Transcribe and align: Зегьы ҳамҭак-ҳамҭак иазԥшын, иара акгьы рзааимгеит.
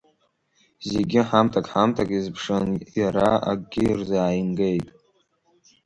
Зегьы 0.89 1.21
ҳамҭак-ҳамҭак 1.29 2.09
иазԥшын, 2.13 2.67
иара 2.99 3.29
акгьы 3.51 3.87
рзааимгеит. 3.99 4.87